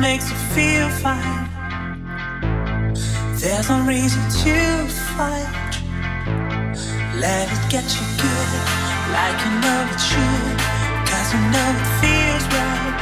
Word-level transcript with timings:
makes 0.00 0.30
you 0.30 0.36
feel 0.54 0.88
fine. 0.90 1.48
There's 3.40 3.68
no 3.68 3.80
reason 3.86 4.20
to 4.42 4.88
fight. 5.16 5.74
Let 7.16 7.46
it 7.48 7.62
get 7.70 7.86
you 7.96 8.04
good, 8.20 8.50
like 9.16 9.38
you 9.44 9.52
know 9.64 9.80
it 9.92 10.00
should. 10.08 10.56
Cause 11.08 11.28
you 11.32 11.40
know 11.54 11.68
it 11.80 11.88
feels 12.02 12.44
right. 12.52 12.96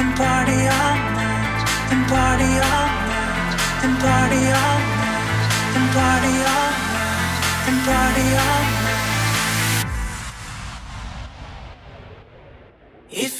And 0.00 0.10
party 0.16 0.60
all 0.80 0.96
night, 1.18 1.60
and 1.92 2.02
party 2.08 2.50
all 2.72 2.88
night, 3.10 3.54
and 3.84 3.94
party 4.00 4.42
all 4.62 4.80
night, 5.00 5.76
and 5.76 5.88
party 5.98 6.34
all 6.54 6.72
night, 6.94 7.68
and 7.68 7.78
party 7.84 8.26
all 8.44 8.64
night. 8.84 8.93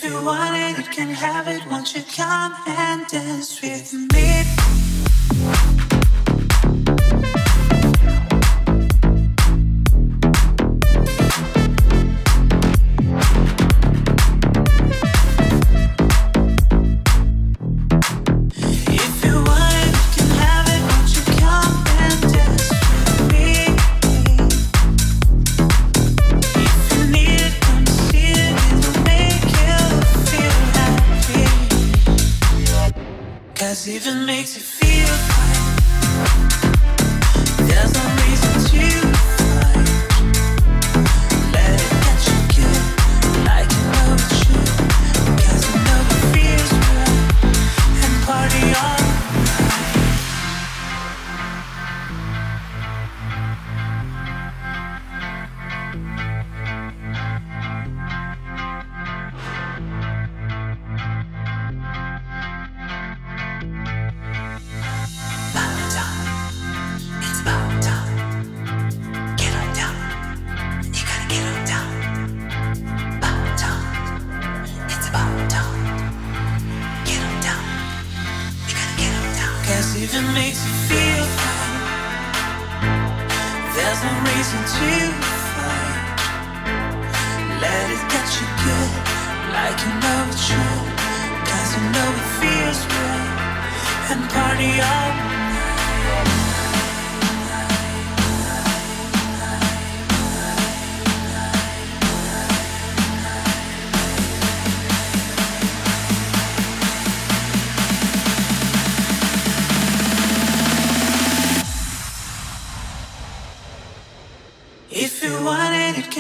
you 0.05 0.23
want 0.23 0.55
it, 0.55 0.77
you 0.77 0.85
can 0.93 1.09
have 1.09 1.49
it. 1.49 1.65
Won't 1.67 1.95
you 1.95 2.03
come 2.15 2.55
and 2.67 3.07
dance 3.07 3.63
with 3.63 3.95
me? 4.13 5.74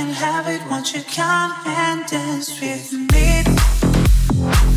can 0.05 0.13
have 0.13 0.49
it 0.49 0.61
once 0.69 0.95
you 0.95 1.03
come 1.03 1.53
and 1.67 2.05
dance 2.07 2.61
with 2.61 2.93
me. 2.93 4.74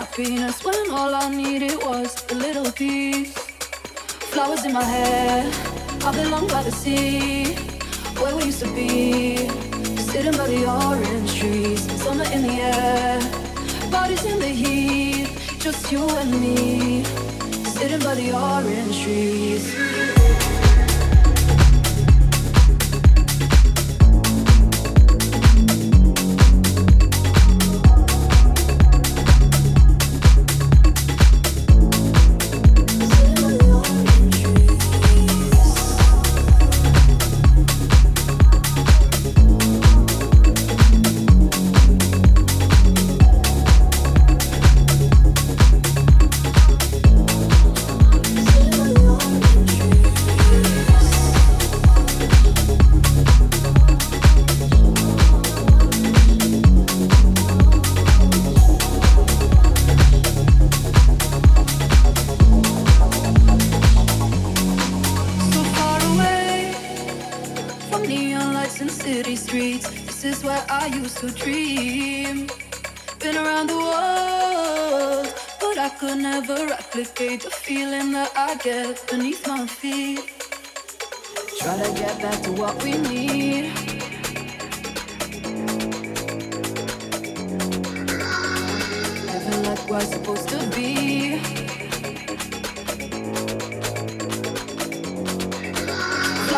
Happiness 0.00 0.64
when 0.64 0.90
all 0.90 1.14
I 1.14 1.28
needed 1.28 1.76
was 1.84 2.10
a 2.32 2.34
little 2.34 2.72
peace. 2.72 3.34
Flowers 4.32 4.64
in 4.64 4.72
my 4.72 4.82
hair, 4.82 5.44
I 6.06 6.10
belong 6.22 6.48
by 6.48 6.62
the 6.62 6.72
sea, 6.72 7.19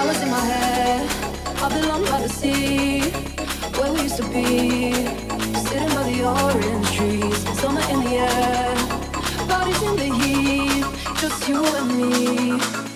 Flowers 0.02 0.22
in 0.22 0.30
my 0.30 0.40
hair, 0.40 1.06
I 1.62 1.80
belong 1.80 2.02
by 2.06 2.22
the 2.22 2.28
sea, 2.28 3.02
where 3.78 3.92
we 3.92 4.02
used 4.02 4.16
to 4.16 4.24
be. 4.24 4.92
Sitting 5.62 5.94
by 5.94 6.02
the 6.10 6.24
orange 6.26 6.90
trees, 6.90 7.38
summer 7.60 7.80
in 7.88 8.00
the 8.02 8.14
air. 8.18 8.74
Bodies 9.46 9.80
in 9.82 9.94
the 9.94 10.10
heat, 10.18 10.84
just 11.20 11.48
you 11.48 11.64
and 11.64 11.88
me, 11.96 12.91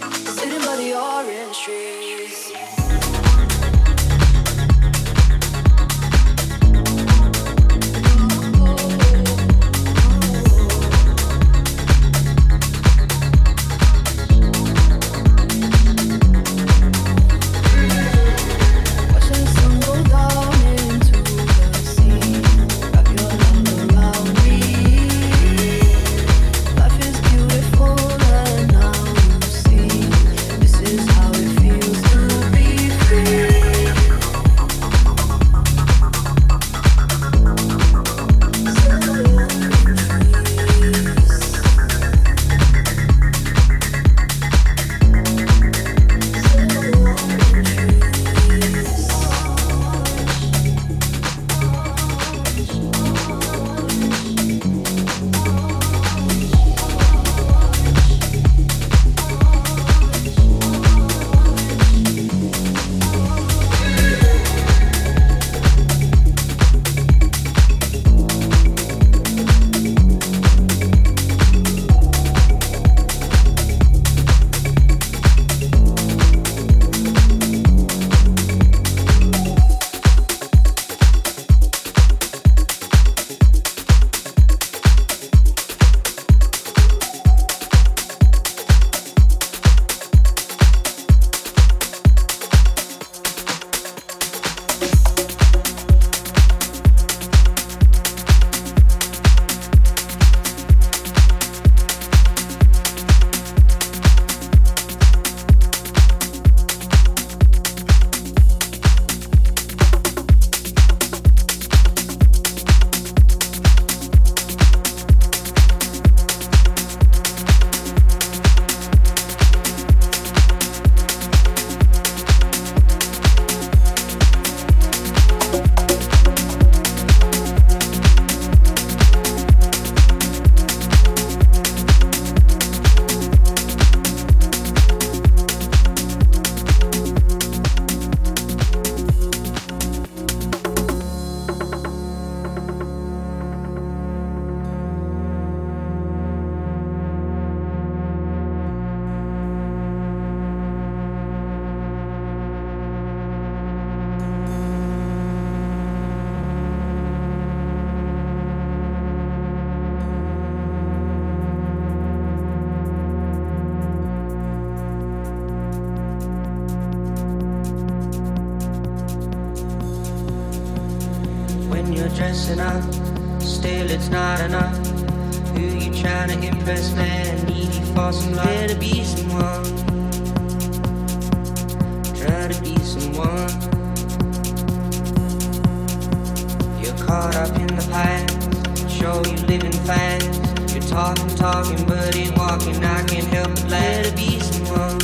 caught 187.16 187.36
up 187.36 187.56
in 187.58 187.66
the 187.68 187.88
past. 187.90 188.90
Show 188.90 189.16
you 189.24 189.38
living 189.52 189.78
fast. 189.88 190.26
You're 190.72 190.82
talking, 190.82 191.28
talking, 191.36 191.82
but 191.86 192.14
ain't 192.14 192.36
walking. 192.36 192.76
I 192.84 193.02
can't 193.04 193.28
help 193.36 193.52
but 193.54 193.70
let 193.70 194.04
to 194.04 194.12
be 194.20 194.38
someone. 194.48 194.98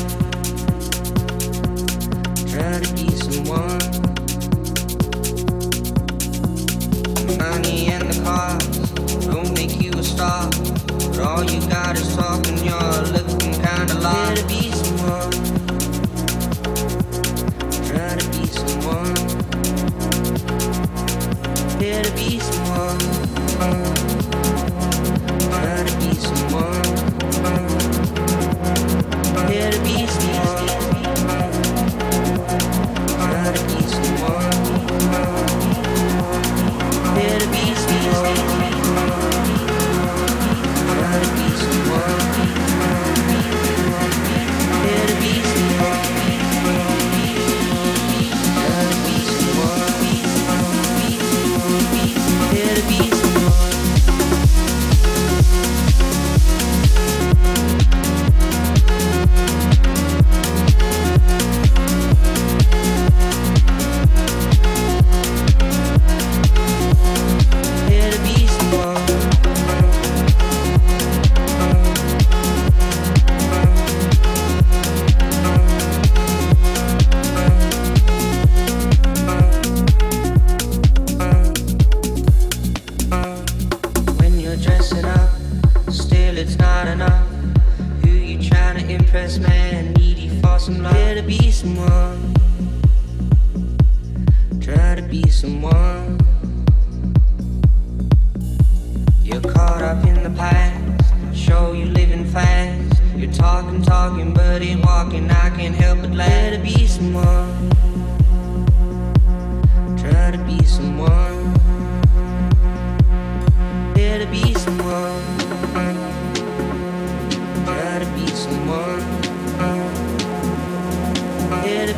Try 2.53 2.73
to 2.85 2.91
be 2.99 3.09
someone. 3.27 3.81
money 7.43 7.79
and 7.95 8.05
the 8.11 8.19
cars 8.27 8.67
don't 9.33 9.53
make 9.55 9.75
you 9.83 9.93
a 9.93 10.05
star. 10.05 10.51
But 10.51 11.21
all 11.29 11.45
you 11.45 11.61
got 11.69 11.97
is 11.97 12.15
talking, 12.15 12.59
you're 12.69 13.01
looking 13.17 13.55
kinda 13.67 13.95
lost. 14.05 14.23
Try 14.23 14.35
to 14.41 14.45
be 14.53 14.63
someone. 14.83 15.33
Try 17.89 18.11
to 18.21 18.27
be 18.35 18.43
someone. 18.59 19.32
To 21.93 22.11
be 22.15 22.39
someone. 22.41 24.02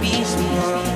Be. 0.01 0.11
beach 0.11 0.33
tomorrow. 0.33 0.94